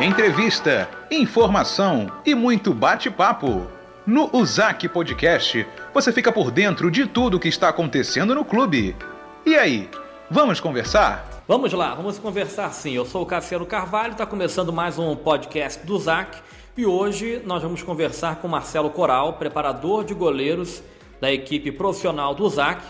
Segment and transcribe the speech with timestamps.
[0.00, 3.66] entrevista, informação e muito bate-papo.
[4.06, 8.94] No Usac Podcast, você fica por dentro de tudo que está acontecendo no clube.
[9.44, 9.88] E aí,
[10.30, 11.42] vamos conversar?
[11.48, 12.92] Vamos lá, vamos conversar sim.
[12.92, 16.38] Eu sou o Cassiano Carvalho, está começando mais um podcast do Usac
[16.76, 20.82] e hoje nós vamos conversar com Marcelo Coral, preparador de goleiros
[21.20, 22.82] da equipe profissional do Usac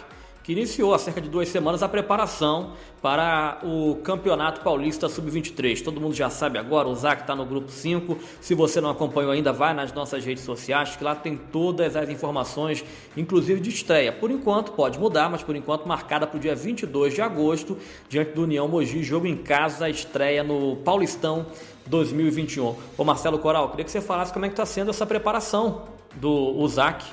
[0.46, 5.82] que iniciou há cerca de duas semanas a preparação para o Campeonato Paulista Sub-23.
[5.82, 8.16] Todo mundo já sabe agora, o Zac está no grupo 5.
[8.40, 12.08] Se você não acompanhou ainda, vai nas nossas redes sociais, que lá tem todas as
[12.08, 12.84] informações,
[13.16, 14.12] inclusive de estreia.
[14.12, 17.76] Por enquanto, pode mudar, mas por enquanto marcada para o dia 22 de agosto,
[18.08, 21.46] diante do União Mogi, jogo em casa, estreia no Paulistão
[21.86, 22.76] 2021.
[22.96, 26.56] Ô Marcelo Coral, queria que você falasse como é que está sendo essa preparação do
[26.56, 27.04] USAC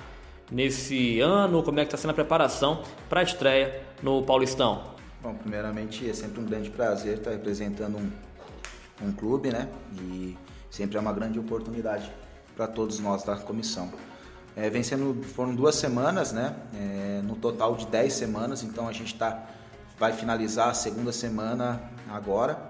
[0.52, 1.64] nesse ano?
[1.64, 4.94] Como é que está sendo a preparação para a estreia no Paulistão?
[5.22, 8.12] Bom, primeiramente é sempre um grande prazer estar representando um,
[9.08, 9.70] um clube, né?
[9.94, 10.38] E
[10.70, 12.12] sempre é uma grande oportunidade
[12.56, 13.92] para todos nós da comissão.
[14.56, 16.56] É, vencendo, foram duas semanas, né?
[16.76, 19.48] É, no total de dez semanas, então a gente tá,
[19.98, 22.70] vai finalizar a segunda semana agora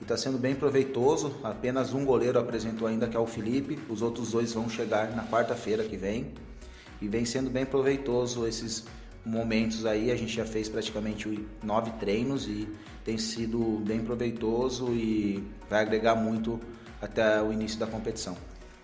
[0.00, 1.32] e está sendo bem proveitoso.
[1.42, 5.24] Apenas um goleiro apresentou ainda, que é o Felipe, os outros dois vão chegar na
[5.24, 6.34] quarta-feira que vem
[7.02, 8.84] e vem sendo bem proveitoso esses
[9.24, 10.10] momentos aí.
[10.10, 12.68] A gente já fez praticamente nove treinos e
[13.04, 16.60] tem sido bem proveitoso e vai agregar muito
[17.00, 18.36] até o início da competição.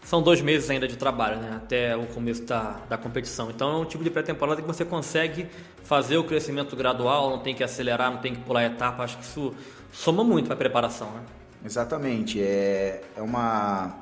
[0.02, 1.52] São dois meses ainda de trabalho, né?
[1.56, 3.50] Até o começo da, da competição.
[3.50, 5.46] Então é um tipo de pré-temporada que você consegue
[5.84, 9.02] fazer o crescimento gradual, não tem que acelerar, não tem que pular etapa.
[9.02, 9.54] Acho que isso
[9.92, 11.20] soma muito para a preparação, né?
[11.64, 12.40] Exatamente.
[12.40, 14.00] É, é uma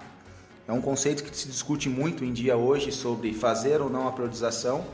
[0.68, 4.12] é um conceito que se discute muito em dia hoje sobre fazer ou não a
[4.12, 4.84] priorização,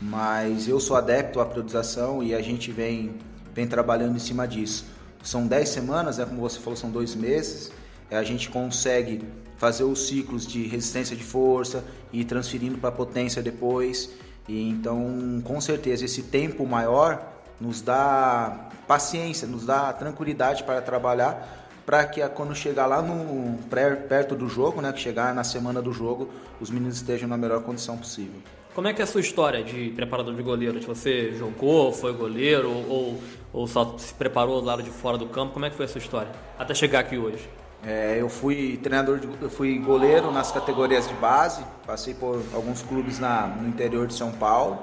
[0.00, 3.14] mas eu sou adepto à priorização e a gente vem,
[3.54, 4.84] vem trabalhando em cima disso.
[5.22, 7.70] São 10 semanas, né, como você falou, são dois meses,
[8.10, 9.22] a gente consegue
[9.56, 14.10] fazer os ciclos de resistência de força e transferindo para potência depois.
[14.48, 17.22] E então, com certeza, esse tempo maior
[17.60, 23.58] nos dá paciência, nos dá tranquilidade para trabalhar para que quando chegar lá no
[24.08, 26.28] perto do jogo, né, que chegar na semana do jogo,
[26.60, 28.40] os meninos estejam na melhor condição possível.
[28.74, 30.84] Como é que é a sua história de preparador de goleiros?
[30.86, 33.20] Você jogou, foi goleiro ou,
[33.52, 35.52] ou só se preparou do lado de fora do campo?
[35.52, 37.46] Como é que foi a sua história até chegar aqui hoje?
[37.84, 42.80] É, eu fui treinador, de, eu fui goleiro nas categorias de base, passei por alguns
[42.80, 44.78] clubes na, no interior de São Paulo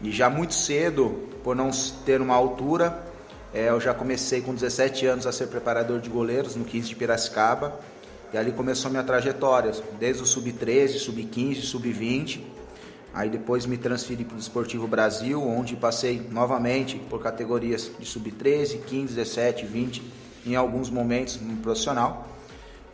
[0.00, 1.70] e já muito cedo, por não
[2.06, 3.09] ter uma altura,
[3.52, 6.94] é, eu já comecei com 17 anos a ser preparador de goleiros no 15 de
[6.96, 7.80] Piracicaba.
[8.32, 12.40] E ali começou minha trajetória, desde o sub-13, sub-15, sub-20.
[13.12, 18.84] Aí depois me transferi para o Esportivo Brasil, onde passei novamente por categorias de sub-13,
[18.84, 20.02] 15, 17, 20,
[20.46, 22.28] em alguns momentos no profissional.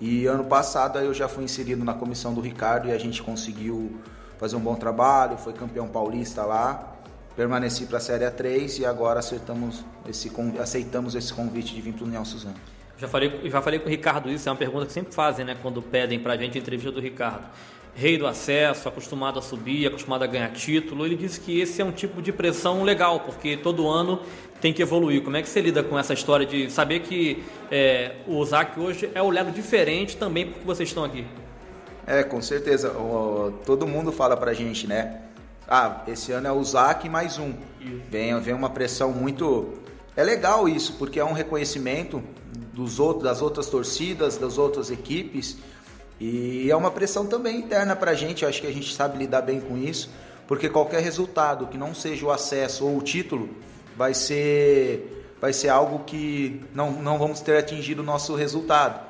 [0.00, 3.94] E ano passado eu já fui inserido na comissão do Ricardo e a gente conseguiu
[4.38, 6.95] fazer um bom trabalho, foi campeão paulista lá
[7.36, 12.04] permaneci para a Série A3 e agora aceitamos esse, aceitamos esse convite de vir para
[12.04, 12.56] o União Suzano.
[12.98, 15.54] Já falei, já falei com o Ricardo isso, é uma pergunta que sempre fazem, né,
[15.60, 17.47] quando pedem para a gente a entrevista do Ricardo.
[17.94, 21.84] Rei do acesso, acostumado a subir, acostumado a ganhar título, ele disse que esse é
[21.84, 24.20] um tipo de pressão legal, porque todo ano
[24.60, 25.22] tem que evoluir.
[25.22, 29.10] Como é que você lida com essa história de saber que é, o ZAC hoje
[29.14, 31.26] é olhado diferente também porque vocês estão aqui?
[32.06, 32.92] É, com certeza.
[32.92, 35.25] O, todo mundo fala pra gente, né?
[35.69, 37.53] Ah, esse ano é o ZAC mais um.
[38.09, 39.75] Vem, vem uma pressão muito.
[40.15, 42.22] É legal isso, porque é um reconhecimento
[42.72, 45.56] dos outros, das outras torcidas, das outras equipes.
[46.21, 48.44] E é uma pressão também interna para a gente.
[48.44, 50.09] Eu acho que a gente sabe lidar bem com isso,
[50.47, 53.48] porque qualquer resultado que não seja o acesso ou o título
[53.97, 59.04] vai ser, vai ser algo que não, não vamos ter atingido o nosso resultado.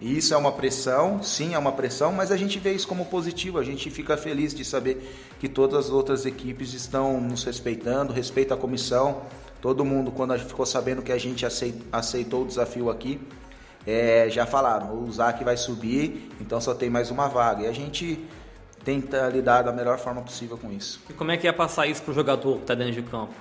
[0.00, 3.04] E isso é uma pressão, sim, é uma pressão, mas a gente vê isso como
[3.04, 8.12] positivo, a gente fica feliz de saber que todas as outras equipes estão nos respeitando,
[8.12, 9.22] respeita a comissão.
[9.60, 11.44] Todo mundo, quando ficou sabendo que a gente
[11.92, 13.20] aceitou o desafio aqui,
[13.86, 17.64] é, já falaram, o ZAC vai subir, então só tem mais uma vaga.
[17.64, 18.26] E a gente
[18.82, 21.00] tenta lidar da melhor forma possível com isso.
[21.10, 23.34] E como é que é passar isso para o jogador que está dentro de campo?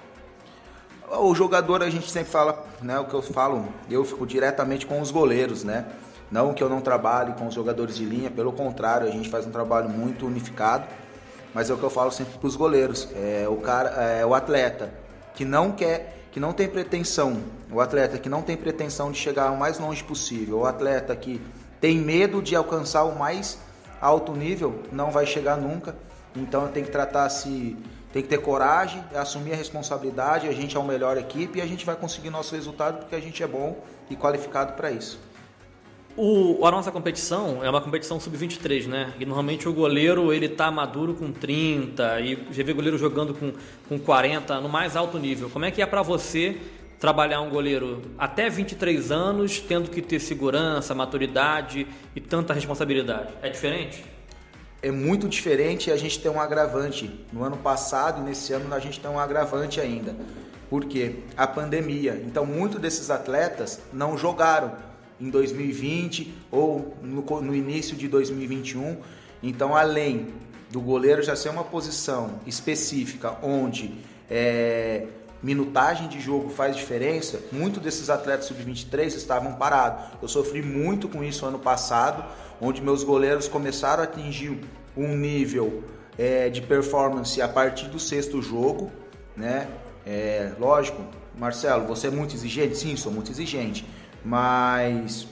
[1.09, 5.01] O jogador, a gente sempre fala, né, o que eu falo, eu fico diretamente com
[5.01, 5.85] os goleiros, né?
[6.31, 9.45] Não que eu não trabalhe com os jogadores de linha, pelo contrário, a gente faz
[9.45, 10.85] um trabalho muito unificado.
[11.53, 14.35] Mas é o que eu falo sempre para os goleiros, é o cara, é o
[14.35, 14.93] atleta
[15.33, 17.41] que não quer, que não tem pretensão,
[17.71, 21.41] o atleta que não tem pretensão de chegar o mais longe possível, o atleta que
[21.81, 23.57] tem medo de alcançar o mais
[23.99, 25.95] alto nível, não vai chegar nunca.
[26.35, 27.75] Então tem que tratar se
[28.13, 31.65] tem que ter coragem, assumir a responsabilidade, a gente é a melhor equipe e a
[31.65, 33.77] gente vai conseguir nosso resultado porque a gente é bom
[34.09, 35.19] e qualificado para isso.
[36.17, 39.13] O, a nossa competição é uma competição sub-23, né?
[39.19, 43.53] E normalmente o goleiro ele tá maduro com 30 e já vê goleiro jogando com,
[43.87, 45.49] com 40 no mais alto nível.
[45.49, 46.57] Como é que é para você
[46.99, 53.29] trabalhar um goleiro até 23 anos, tendo que ter segurança, maturidade e tanta responsabilidade?
[53.41, 54.03] É diferente?
[54.81, 57.09] É muito diferente e a gente tem um agravante.
[57.31, 60.15] No ano passado e nesse ano a gente tem um agravante ainda.
[60.69, 61.15] Por quê?
[61.35, 62.21] A pandemia.
[62.25, 64.88] Então, muitos desses atletas não jogaram
[65.19, 68.97] em 2020 ou no, no início de 2021.
[69.41, 70.27] Então, além
[70.69, 73.93] do goleiro já ser uma posição específica onde
[74.29, 75.07] é,
[75.41, 80.05] minutagem de jogo faz diferença, muitos desses atletas sub-23 estavam parados.
[80.21, 82.23] Eu sofri muito com isso ano passado,
[82.61, 84.59] onde meus goleiros começaram a atingir
[84.95, 85.83] um nível
[86.17, 88.91] é, de performance a partir do sexto jogo,
[89.35, 89.67] né?
[90.05, 91.01] É, lógico,
[91.37, 92.77] Marcelo, você é muito exigente?
[92.77, 93.85] Sim, sou muito exigente,
[94.23, 95.27] mas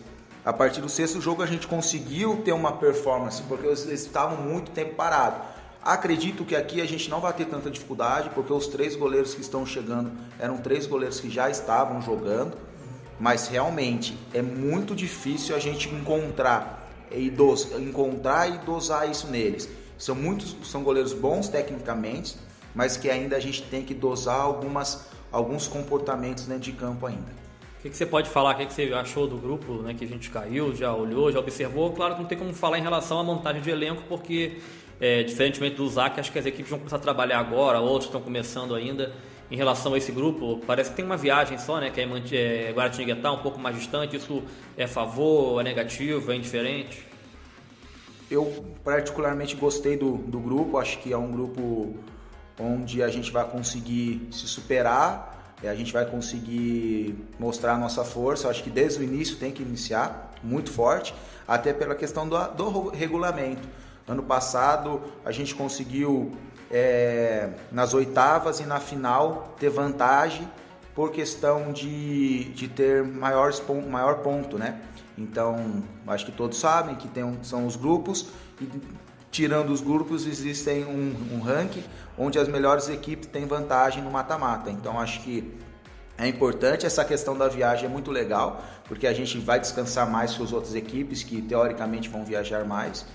[0.45, 4.72] a partir do sexto jogo a gente conseguiu ter uma performance, porque eles estavam muito
[4.72, 5.42] tempo parados.
[5.84, 9.42] Acredito que aqui a gente não vai ter tanta dificuldade, porque os três goleiros que
[9.42, 12.57] estão chegando eram três goleiros que já estavam jogando,
[13.19, 19.69] mas realmente é muito difícil a gente encontrar e dos, encontrar e dosar isso neles.
[19.98, 22.38] São muitos são goleiros bons tecnicamente,
[22.75, 27.46] mas que ainda a gente tem que dosar algumas alguns comportamentos dentro de campo ainda.
[27.88, 28.54] Que, que, você pode falar?
[28.54, 31.39] O que, que, você achou do grupo né, que a gente caiu, já olhou, já
[31.39, 31.92] observou?
[31.94, 34.57] Claro que não tem como falar em relação à montagem de elenco, porque
[35.00, 38.22] é, diferentemente do ZAC, acho que as equipes vão começar a trabalhar agora, outros estão
[38.22, 39.13] começando ainda.
[39.50, 41.89] Em relação a esse grupo, parece que tem uma viagem só, né?
[41.89, 44.18] Que é, é Guaratinguetá, um pouco mais distante.
[44.18, 44.44] Isso
[44.75, 47.07] é favor, é negativo, é indiferente?
[48.30, 51.95] Eu particularmente gostei do, do grupo, acho que é um grupo
[52.60, 58.50] onde a gente vai conseguir se superar, a gente vai conseguir mostrar a nossa força.
[58.50, 61.15] Acho que desde o início tem que iniciar muito forte,
[61.48, 63.68] até pela questão do, do regulamento.
[64.07, 66.31] Ano passado a gente conseguiu
[66.69, 70.48] é, nas oitavas e na final ter vantagem
[70.94, 73.51] por questão de, de ter maior,
[73.89, 74.81] maior ponto, né?
[75.18, 78.27] Então, acho que todos sabem que tem, são os grupos
[78.62, 78.69] e
[79.31, 81.83] tirando os grupos existem um, um ranking
[82.18, 84.71] onde as melhores equipes têm vantagem no mata-mata.
[84.71, 85.53] Então, acho que
[86.18, 90.33] é importante essa questão da viagem é muito legal porque a gente vai descansar mais
[90.33, 93.06] que as outras equipes que teoricamente vão viajar mais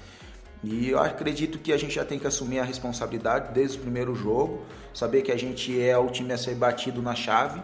[0.63, 4.15] e eu acredito que a gente já tem que assumir a responsabilidade desde o primeiro
[4.15, 7.61] jogo, saber que a gente é o time a ser batido na chave.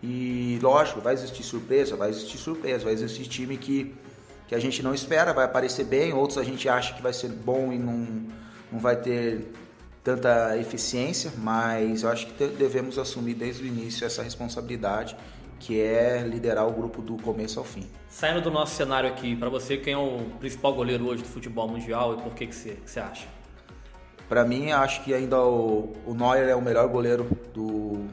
[0.00, 3.92] E lógico, vai existir surpresa, vai existir surpresa, vai existir time que,
[4.46, 7.28] que a gente não espera, vai aparecer bem, outros a gente acha que vai ser
[7.28, 8.06] bom e não,
[8.70, 9.52] não vai ter
[10.04, 15.16] tanta eficiência, mas eu acho que devemos assumir desde o início essa responsabilidade
[15.58, 17.86] que é liderar o grupo do começo ao fim.
[18.08, 21.66] Saindo do nosso cenário aqui, para você, quem é o principal goleiro hoje do futebol
[21.66, 23.26] mundial e por que, que, você, que você acha?
[24.28, 28.06] Para mim, acho que ainda o, o Neuer é o melhor goleiro do,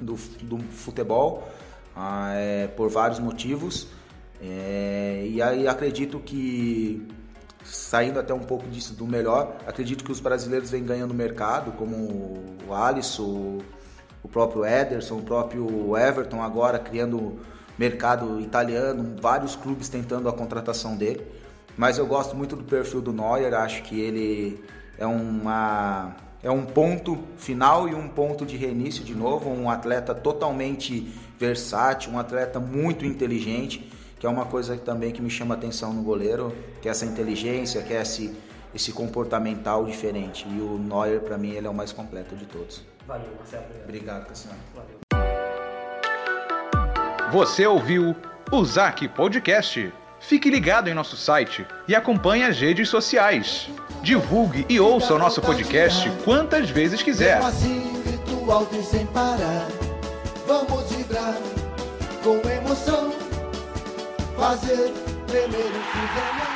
[0.00, 1.48] do, do futebol,
[1.96, 3.88] ah, é, por vários motivos.
[4.46, 7.08] É, e aí acredito que,
[7.64, 11.96] saindo até um pouco disso do melhor, acredito que os brasileiros vêm ganhando mercado, como
[12.68, 13.60] o Alisson,
[14.22, 17.40] o próprio Ederson, o próprio Everton agora criando
[17.78, 21.24] mercado italiano, vários clubes tentando a contratação dele.
[21.76, 24.62] Mas eu gosto muito do perfil do Neuer, acho que ele
[24.98, 30.14] é uma é um ponto final e um ponto de reinício de novo, um atleta
[30.14, 33.90] totalmente versátil, um atleta muito inteligente,
[34.24, 36.50] que é uma coisa também que me chama atenção no goleiro,
[36.80, 38.34] que é essa inteligência, que é esse
[38.74, 40.46] esse comportamental diferente.
[40.48, 42.82] E o Neuer para mim ele é o mais completo de todos.
[43.06, 43.64] Valeu, Marcelo.
[43.84, 44.56] Obrigado, Cassiano.
[44.74, 44.98] Valeu.
[47.32, 48.16] Você ouviu
[48.50, 49.92] o ZAC Podcast.
[50.20, 53.68] Fique ligado em nosso site e acompanhe as redes sociais.
[54.02, 57.42] Divulgue e ouça o nosso podcast quantas vezes quiser.
[58.48, 59.68] Alto sem parar.
[60.46, 61.34] Vamos vibrar
[62.22, 63.23] com emoção.
[64.44, 64.92] Fazer
[65.26, 66.53] tremer o